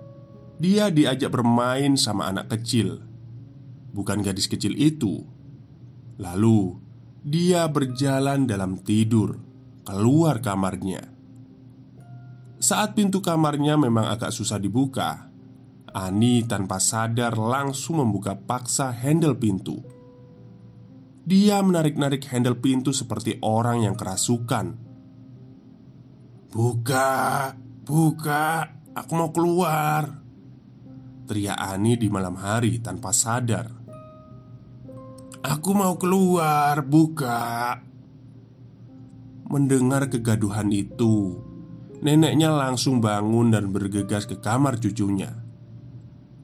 dia 0.61 0.93
diajak 0.93 1.33
bermain 1.33 1.97
sama 1.97 2.29
anak 2.29 2.53
kecil, 2.53 3.01
bukan 3.93 4.21
gadis 4.21 4.51
kecil 4.51 4.77
itu. 4.77 5.25
Lalu 6.19 6.77
dia 7.25 7.65
berjalan 7.69 8.45
dalam 8.45 8.81
tidur 8.85 9.39
keluar 9.87 10.45
kamarnya. 10.45 11.09
Saat 12.59 12.99
pintu 12.99 13.23
kamarnya 13.23 13.79
memang 13.79 14.11
agak 14.11 14.35
susah 14.35 14.59
dibuka, 14.59 15.28
Ani 15.99 16.47
tanpa 16.47 16.79
sadar 16.79 17.35
langsung 17.35 17.99
membuka 17.99 18.39
paksa 18.39 18.95
handle 18.95 19.35
pintu. 19.35 19.83
Dia 21.27 21.59
menarik-narik 21.59 22.23
handle 22.31 22.55
pintu 22.55 22.95
seperti 22.95 23.43
orang 23.43 23.83
yang 23.83 23.99
kerasukan. 23.99 24.79
"Buka, 26.55 27.11
buka, 27.83 28.79
aku 28.95 29.13
mau 29.19 29.31
keluar!" 29.35 30.23
teriak 31.27 31.59
Ani 31.59 31.99
di 31.99 32.07
malam 32.07 32.39
hari 32.39 32.79
tanpa 32.79 33.11
sadar. 33.11 33.67
"Aku 35.43 35.75
mau 35.75 35.99
keluar, 35.99 36.87
buka!" 36.87 37.83
Mendengar 39.51 40.07
kegaduhan 40.09 40.71
itu, 40.71 41.43
neneknya 42.01 42.55
langsung 42.55 43.03
bangun 43.03 43.51
dan 43.53 43.75
bergegas 43.75 44.25
ke 44.31 44.39
kamar 44.39 44.79
cucunya. 44.79 45.48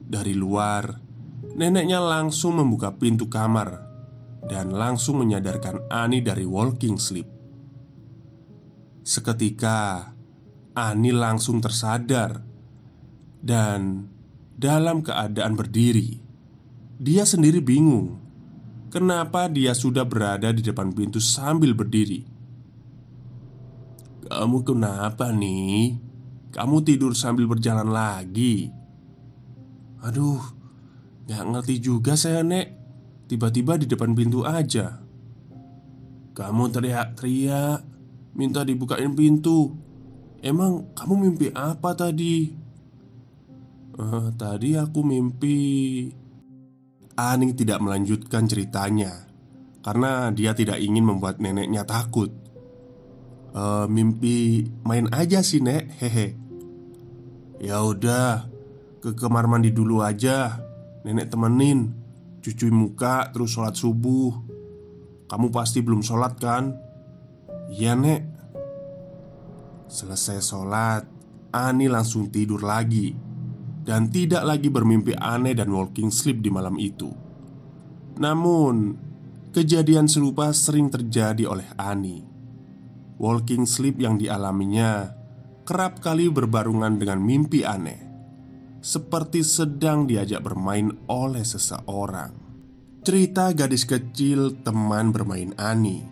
Dari 0.05 0.37
luar, 0.37 1.01
neneknya 1.57 1.97
langsung 1.97 2.61
membuka 2.61 2.93
pintu 2.93 3.25
kamar 3.25 3.81
dan 4.45 4.69
langsung 4.69 5.25
menyadarkan 5.25 5.89
Ani 5.89 6.21
dari 6.21 6.45
walking 6.45 7.01
sleep. 7.01 7.25
Seketika, 9.01 10.13
Ani 10.77 11.09
langsung 11.09 11.57
tersadar 11.57 12.45
dan 13.41 14.05
dalam 14.53 15.01
keadaan 15.01 15.57
berdiri. 15.57 16.21
Dia 17.01 17.25
sendiri 17.25 17.59
bingung 17.59 18.21
kenapa 18.93 19.49
dia 19.49 19.73
sudah 19.73 20.05
berada 20.05 20.53
di 20.53 20.61
depan 20.61 20.93
pintu 20.93 21.17
sambil 21.17 21.73
berdiri. 21.73 22.23
"Kamu 24.29 24.61
kenapa 24.61 25.33
nih? 25.33 25.97
Kamu 26.53 26.85
tidur 26.85 27.17
sambil 27.17 27.49
berjalan 27.49 27.89
lagi?" 27.89 28.84
Aduh, 30.05 30.41
gak 31.25 31.43
ngerti 31.49 31.81
juga 31.81 32.13
saya 32.13 32.45
nek. 32.45 32.67
Tiba-tiba 33.25 33.81
di 33.81 33.89
depan 33.89 34.13
pintu 34.13 34.45
aja. 34.45 35.01
Kamu 36.35 36.63
teriak-teriak 36.69 37.95
Minta 38.35 38.67
dibukain 38.67 39.15
pintu. 39.15 39.71
Emang 40.43 40.91
kamu 40.91 41.13
mimpi 41.15 41.47
apa 41.55 41.95
tadi? 41.95 42.51
Uh, 43.95 44.27
tadi 44.35 44.75
aku 44.75 44.99
mimpi 45.07 45.57
Ani 47.15 47.55
tidak 47.55 47.79
melanjutkan 47.79 48.43
ceritanya 48.43 49.23
Karena 49.79 50.35
dia 50.35 50.51
tidak 50.51 50.83
ingin 50.83 51.07
membuat 51.07 51.39
neneknya 51.39 51.87
takut. 51.87 52.27
Uh, 53.55 53.87
Mimpi 53.87 54.67
main 54.83 55.07
aja 55.15 55.39
sih 55.39 55.63
nek. 55.63 55.95
Hehe. 56.03 56.35
Ya 57.63 57.79
udah 57.79 58.51
ke 59.05 59.13
kamar 59.13 59.45
mandi 59.45 59.69
dulu 59.69 60.01
aja. 60.01 60.57
Nenek 61.05 61.29
temenin 61.29 61.93
Cuci 62.41 62.73
muka 62.73 63.29
terus 63.29 63.53
sholat 63.53 63.77
subuh. 63.77 64.33
Kamu 65.29 65.49
pasti 65.53 65.81
belum 65.81 66.01
sholat 66.01 66.37
kan? 66.41 66.73
Iya 67.69 67.93
nek. 67.97 68.21
Selesai 69.89 70.41
sholat 70.41 71.05
Ani 71.53 71.85
langsung 71.85 72.33
tidur 72.33 72.61
lagi. 72.61 73.13
Dan 73.85 74.09
tidak 74.09 74.45
lagi 74.45 74.69
bermimpi 74.73 75.13
aneh 75.13 75.53
dan 75.53 75.69
walking 75.69 76.09
sleep 76.09 76.41
di 76.41 76.49
malam 76.49 76.77
itu. 76.81 77.09
Namun 78.21 79.05
Kejadian 79.55 80.11
serupa 80.11 80.51
sering 80.51 80.91
terjadi 80.91 81.47
oleh 81.47 81.65
Ani. 81.79 82.21
Walking 83.17 83.63
sleep 83.63 84.03
yang 84.03 84.19
dialaminya 84.19 85.15
Kerap 85.63 86.03
kali 86.03 86.27
berbarungan 86.27 86.99
dengan 86.99 87.23
mimpi 87.23 87.63
aneh 87.63 88.04
seperti 88.85 89.41
sedang 89.41 90.05
diajak 90.05 90.45
bermain 90.45 90.93
oleh 91.09 91.41
seseorang. 91.41 92.37
Cerita 93.01 93.49
gadis 93.49 93.81
kecil 93.81 94.61
teman 94.61 95.09
bermain 95.09 95.57
Ani, 95.57 96.05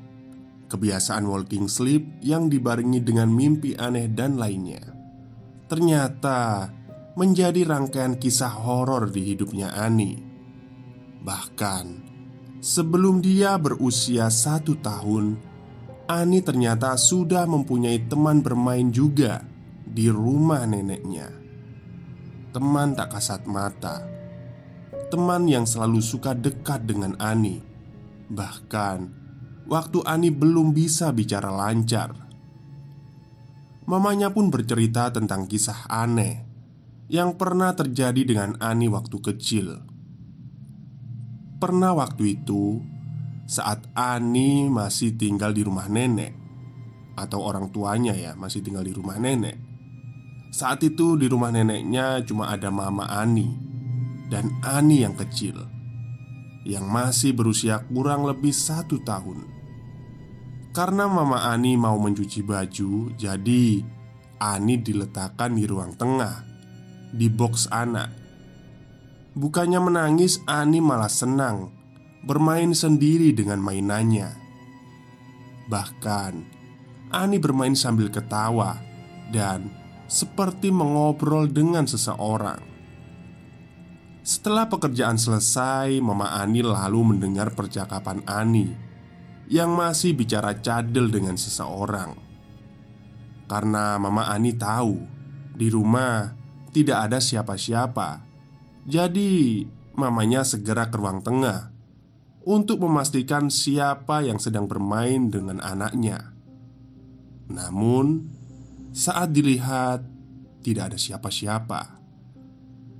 kebiasaan 0.74 1.30
walking 1.30 1.70
sleep 1.70 2.02
yang 2.26 2.50
dibarengi 2.50 2.98
dengan 3.06 3.30
mimpi 3.30 3.78
aneh 3.78 4.10
dan 4.10 4.42
lainnya. 4.42 4.82
Ternyata 5.70 6.70
menjadi 7.14 7.62
rangkaian 7.62 8.18
kisah 8.18 8.66
horor 8.66 9.06
di 9.06 9.22
hidupnya 9.22 9.70
Ani. 9.78 10.18
Bahkan 11.22 11.86
sebelum 12.58 13.22
dia 13.22 13.54
berusia 13.62 14.34
satu 14.34 14.82
tahun, 14.82 15.38
Ani 16.10 16.42
ternyata 16.42 16.98
sudah 16.98 17.46
mempunyai 17.46 18.10
teman 18.10 18.42
bermain 18.42 18.90
juga 18.90 19.46
di 19.86 20.10
rumah 20.10 20.66
neneknya 20.66 21.43
teman 22.54 22.94
tak 22.94 23.18
kasat 23.18 23.50
mata, 23.50 24.06
teman 25.10 25.50
yang 25.50 25.66
selalu 25.66 26.00
suka 26.00 26.38
dekat 26.38 26.86
dengan 26.86 27.18
Ani. 27.18 27.58
Bahkan 28.30 29.00
waktu 29.66 30.00
Ani 30.06 30.30
belum 30.30 30.70
bisa 30.72 31.10
bicara 31.10 31.50
lancar, 31.50 32.14
mamanya 33.90 34.30
pun 34.30 34.54
bercerita 34.54 35.10
tentang 35.10 35.50
kisah 35.50 35.90
aneh 35.90 36.46
yang 37.10 37.36
pernah 37.36 37.74
terjadi 37.74 38.22
dengan 38.22 38.56
Ani 38.62 38.86
waktu 38.86 39.18
kecil. 39.18 39.68
Pernah 41.58 41.98
waktu 41.98 42.38
itu, 42.38 42.86
saat 43.50 43.90
Ani 43.98 44.70
masih 44.70 45.18
tinggal 45.18 45.58
di 45.58 45.66
rumah 45.66 45.90
nenek, 45.90 46.38
atau 47.18 47.42
orang 47.42 47.74
tuanya 47.74 48.14
ya, 48.14 48.38
masih 48.38 48.62
tinggal 48.62 48.86
di 48.86 48.94
rumah 48.94 49.18
nenek 49.18 49.73
saat 50.54 50.86
itu 50.86 51.18
di 51.18 51.26
rumah 51.26 51.50
neneknya 51.50 52.22
cuma 52.22 52.54
ada 52.54 52.70
Mama 52.70 53.10
Ani 53.10 53.50
dan 54.30 54.54
Ani 54.62 55.02
yang 55.02 55.18
kecil 55.18 55.58
Yang 56.62 56.86
masih 56.88 57.32
berusia 57.36 57.84
kurang 57.92 58.24
lebih 58.24 58.56
satu 58.56 59.02
tahun. 59.04 59.50
Karena 60.72 61.10
Mama 61.12 61.50
Ani 61.50 61.76
mau 61.76 61.98
mencuci 62.00 62.40
baju 62.46 63.12
Jadi 63.18 63.84
Ani 64.40 64.80
diletakkan 64.80 65.58
di 65.58 65.66
ruang 65.68 65.98
tengah 65.98 66.46
Di 67.12 67.28
box 67.28 67.68
anak. 67.74 68.14
Bukannya 69.34 69.82
menangis 69.82 70.38
Ani 70.46 70.80
malah 70.80 71.12
senang 71.12 71.74
Bermain 72.24 72.72
sendiri 72.72 73.36
dengan 73.36 73.58
mainannya. 73.60 74.32
Bahkan 75.68 76.34
Ani 77.12 77.42
bermain 77.42 77.76
sambil 77.76 78.08
ketawa 78.08 78.80
Dan 79.34 79.83
seperti 80.14 80.70
mengobrol 80.70 81.50
dengan 81.50 81.90
seseorang. 81.90 82.62
Setelah 84.22 84.70
pekerjaan 84.70 85.18
selesai, 85.18 85.98
Mama 85.98 86.38
Ani 86.38 86.62
lalu 86.62 87.18
mendengar 87.18 87.58
percakapan 87.58 88.22
Ani 88.30 88.70
yang 89.50 89.74
masih 89.74 90.14
bicara 90.14 90.54
cadel 90.62 91.10
dengan 91.10 91.34
seseorang. 91.34 92.14
Karena 93.50 93.98
Mama 93.98 94.30
Ani 94.30 94.54
tahu 94.54 95.02
di 95.58 95.68
rumah 95.74 96.30
tidak 96.70 97.10
ada 97.10 97.18
siapa-siapa, 97.18 98.22
jadi 98.86 99.66
mamanya 99.98 100.46
segera 100.46 100.94
ke 100.94 100.96
ruang 100.96 101.26
tengah 101.26 101.74
untuk 102.46 102.86
memastikan 102.86 103.50
siapa 103.50 104.22
yang 104.24 104.38
sedang 104.38 104.70
bermain 104.70 105.28
dengan 105.28 105.60
anaknya. 105.60 106.34
Namun, 107.52 108.34
saat 108.94 109.34
dilihat, 109.34 110.06
tidak 110.62 110.94
ada 110.94 111.00
siapa-siapa. 111.02 111.82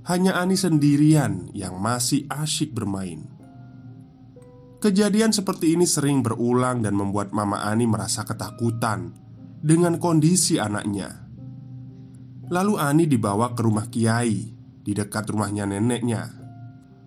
Hanya 0.04 0.36
Ani 0.36 0.58
sendirian 0.58 1.48
yang 1.56 1.80
masih 1.80 2.28
asyik 2.28 2.76
bermain. 2.76 3.24
Kejadian 4.84 5.32
seperti 5.32 5.72
ini 5.72 5.88
sering 5.88 6.20
berulang 6.20 6.84
dan 6.84 6.92
membuat 6.92 7.32
Mama 7.32 7.64
Ani 7.64 7.88
merasa 7.88 8.20
ketakutan 8.20 9.16
dengan 9.64 9.96
kondisi 9.96 10.60
anaknya. 10.60 11.24
Lalu 12.52 12.74
Ani 12.76 13.08
dibawa 13.08 13.56
ke 13.56 13.64
rumah 13.64 13.88
Kiai 13.88 14.52
di 14.84 14.92
dekat 14.92 15.32
rumahnya 15.32 15.64
neneknya. 15.64 16.28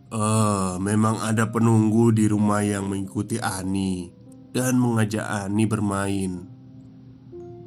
Eh, 0.10 0.74
memang 0.82 1.22
ada 1.22 1.54
penunggu 1.54 2.10
di 2.10 2.26
rumah 2.26 2.66
yang 2.66 2.90
mengikuti 2.90 3.38
Ani 3.38 4.10
dan 4.50 4.82
mengajak 4.82 5.28
Ani 5.28 5.70
bermain. 5.70 6.50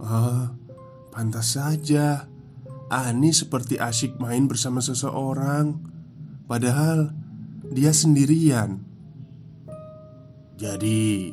Ah, 0.02 0.50
Pantas 1.20 1.52
saja. 1.52 2.32
Ani 2.88 3.36
seperti 3.36 3.76
asyik 3.76 4.16
main 4.16 4.48
bersama 4.48 4.80
seseorang 4.80 5.76
Padahal 6.48 7.12
dia 7.68 7.92
sendirian. 7.92 8.80
Jadi 10.56 11.28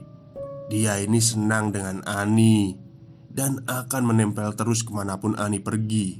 dia 0.67 0.99
ini 0.99 1.23
senang 1.23 1.71
dengan 1.71 2.03
Ani 2.03 2.75
Dan 3.31 3.63
akan 3.63 4.03
menempel 4.11 4.51
terus 4.59 4.83
ke 4.83 4.91
mana 4.91 5.23
pun 5.23 5.39
Ani 5.39 5.63
pergi. 5.63 6.19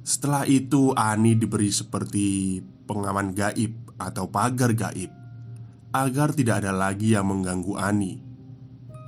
Setelah 0.00 0.48
itu 0.48 0.96
Ani 0.96 1.36
diberi 1.36 1.68
seperti 1.68 2.56
pengaman 2.88 3.36
gaib 3.36 4.00
atau 4.00 4.32
pagar 4.32 4.72
gaib 4.72 5.12
Agar 5.92 6.32
tidak 6.32 6.64
ada 6.64 6.72
lagi 6.72 7.12
yang 7.12 7.28
mengganggu 7.28 7.76
Ani. 7.76 8.16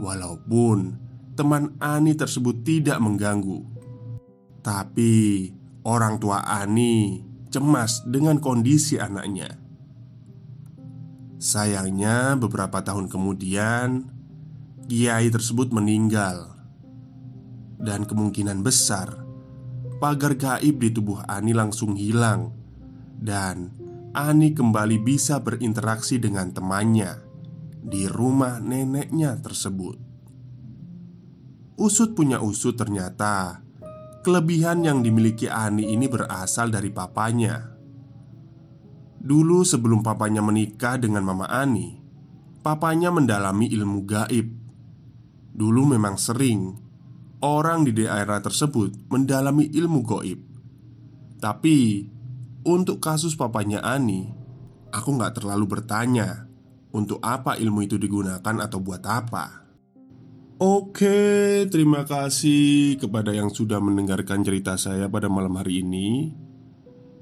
Walaupun 0.05 1.04
teman 1.35 1.75
Ani 1.83 2.15
tersebut 2.15 2.63
tidak 2.63 2.99
mengganggu. 3.03 3.63
Tapi 4.65 5.51
orang 5.85 6.17
tua 6.19 6.47
Ani 6.47 7.21
cemas 7.53 8.03
dengan 8.09 8.41
kondisi 8.43 8.99
anaknya. 8.99 9.51
Sayangnya, 11.39 12.41
beberapa 12.41 12.81
tahun 12.81 13.13
kemudian 13.13 14.09
kiai 14.89 15.29
tersebut 15.29 15.71
meninggal, 15.71 16.57
dan 17.77 18.09
kemungkinan 18.09 18.65
besar 18.65 19.25
pagar 20.01 20.37
gaib 20.37 20.81
di 20.81 20.93
tubuh 20.93 21.25
Ani 21.29 21.53
langsung 21.57 21.97
hilang, 21.97 22.53
dan 23.21 23.73
Ani 24.13 24.53
kembali 24.53 25.01
bisa 25.01 25.41
berinteraksi 25.41 26.21
dengan 26.21 26.53
temannya 26.53 27.25
di 27.81 28.09
rumah 28.09 28.61
neneknya 28.61 29.37
tersebut. 29.41 30.04
Usut 31.75 32.15
punya 32.15 32.39
usut, 32.39 32.79
ternyata. 32.79 33.59
Kelebihan 34.23 34.87
yang 34.87 35.03
dimiliki 35.03 35.51
Ani 35.51 35.91
ini 35.91 36.07
berasal 36.07 36.71
dari 36.71 36.95
papanya. 36.95 37.75
Dulu 39.25 39.67
sebelum 39.67 40.05
papanya 40.05 40.45
menikah 40.45 41.01
dengan 41.01 41.25
Mama 41.25 41.49
Ani 41.49 41.97
Papanya 42.61 43.09
mendalami 43.09 43.73
ilmu 43.73 44.05
gaib. 44.05 44.53
Dulu 45.49 45.97
memang 45.97 46.21
sering 46.21 46.77
Orang 47.41 47.89
di 47.89 47.97
daerah 47.97 48.45
tersebut 48.45 49.09
mendalami 49.09 49.73
ilmu 49.73 50.05
gaib 50.05 50.45
Tapi 51.41 52.05
Untuk 52.69 53.01
kasus 53.01 53.33
papanya 53.33 53.81
Ani 53.81 54.29
Aku 54.93 55.17
nggak 55.17 55.41
terlalu 55.41 55.73
bertanya 55.73 56.45
Untuk 56.93 57.25
apa 57.25 57.57
ilmu 57.57 57.81
itu 57.81 57.97
digunakan 57.97 58.61
atau 58.61 58.77
buat 58.85 59.01
apa 59.09 59.64
Oke, 60.55 61.67
terima 61.67 62.07
kasih 62.07 62.95
kepada 63.03 63.35
yang 63.35 63.51
sudah 63.51 63.83
mendengarkan 63.83 64.39
cerita 64.47 64.79
saya 64.79 65.11
pada 65.11 65.27
malam 65.27 65.59
hari 65.59 65.83
ini. 65.83 66.31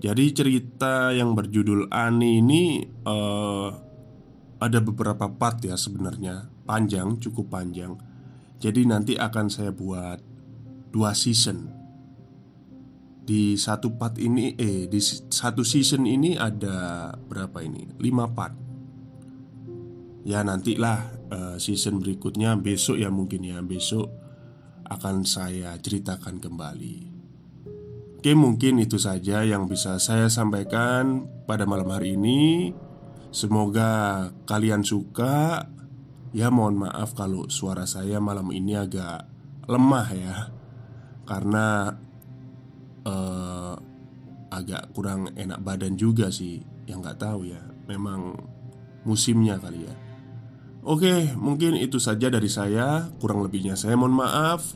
Jadi 0.04 0.36
cerita 0.36 1.16
yang 1.16 1.32
berjudul 1.32 1.88
Ani 1.88 2.44
ini 2.44 2.84
uh, 3.08 3.72
ada 4.60 4.78
beberapa 4.84 5.32
part 5.32 5.64
ya 5.64 5.80
sebenarnya 5.80 6.44
panjang 6.68 7.16
cukup 7.24 7.56
panjang. 7.56 7.96
Jadi 8.60 8.84
nanti 8.84 9.16
akan 9.16 9.48
saya 9.48 9.72
buat 9.72 10.20
dua 10.92 11.16
season. 11.16 11.72
Di 13.24 13.56
satu 13.56 13.96
part 13.96 14.20
ini 14.20 14.52
eh 14.60 14.92
di 14.92 15.00
satu 15.32 15.64
season 15.64 16.04
ini 16.04 16.36
ada 16.36 17.08
berapa 17.16 17.64
ini? 17.64 17.96
Lima 17.96 18.28
part. 18.28 18.71
Ya 20.22 20.46
nantilah 20.46 21.18
uh, 21.34 21.56
season 21.58 21.98
berikutnya 21.98 22.54
besok 22.54 23.02
ya 23.02 23.10
mungkin 23.10 23.42
ya 23.42 23.58
besok 23.58 24.06
akan 24.86 25.26
saya 25.26 25.74
ceritakan 25.82 26.38
kembali. 26.38 27.10
Oke, 28.22 28.38
mungkin 28.38 28.78
itu 28.78 29.02
saja 29.02 29.42
yang 29.42 29.66
bisa 29.66 29.98
saya 29.98 30.30
sampaikan 30.30 31.26
pada 31.42 31.66
malam 31.66 31.90
hari 31.90 32.14
ini. 32.14 32.70
Semoga 33.34 34.30
kalian 34.46 34.86
suka. 34.86 35.66
Ya, 36.30 36.46
mohon 36.54 36.86
maaf 36.86 37.18
kalau 37.18 37.50
suara 37.50 37.82
saya 37.82 38.22
malam 38.22 38.54
ini 38.54 38.78
agak 38.78 39.26
lemah 39.66 40.08
ya, 40.14 40.36
karena 41.26 41.98
uh, 43.02 43.74
agak 44.54 44.94
kurang 44.94 45.34
enak 45.34 45.58
badan 45.58 45.98
juga 45.98 46.30
sih. 46.30 46.62
Yang 46.86 46.98
nggak 47.02 47.18
tahu 47.26 47.50
ya, 47.50 47.60
memang 47.90 48.38
musimnya 49.02 49.58
kali 49.58 49.82
ya. 49.82 49.94
Oke, 50.82 51.30
mungkin 51.38 51.78
itu 51.78 52.02
saja 52.02 52.26
dari 52.26 52.50
saya. 52.50 53.06
Kurang 53.22 53.46
lebihnya 53.46 53.78
saya 53.78 53.94
mohon 53.94 54.18
maaf. 54.18 54.74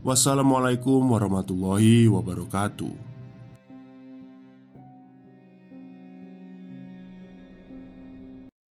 Wassalamualaikum 0.00 1.04
warahmatullahi 1.04 2.08
wabarakatuh. 2.08 3.05